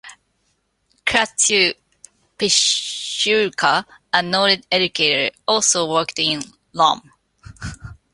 [1.05, 1.75] Krastyu
[2.39, 6.41] Pishurka, a noted educator, also worked in
[6.73, 7.11] Lom.